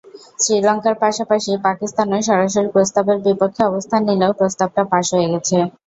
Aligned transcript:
শ্রীলঙ্কার 0.39 0.95
পাশাপাশি 1.03 1.51
পাকিস্তানও 1.67 2.19
সরাসরি 2.29 2.69
প্রস্তাবের 2.75 3.17
বিপক্ষে 3.25 3.61
অবস্থান 3.65 4.01
নিলেও 4.09 4.37
প্রস্তাবটা 4.39 4.81
পাস 4.91 5.05
হয়ে 5.13 5.31
গেছে। 5.33 5.57